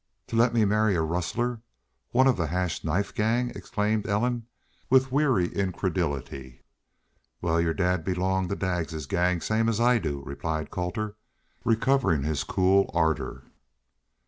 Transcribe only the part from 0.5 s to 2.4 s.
me marry a rustler one of